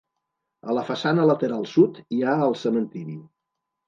[0.71, 3.15] A la façana lateral sud hi ha el cementiri.